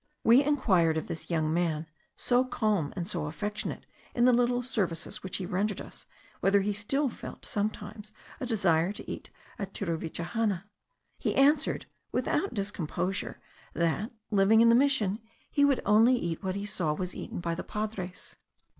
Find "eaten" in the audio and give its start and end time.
17.15-17.39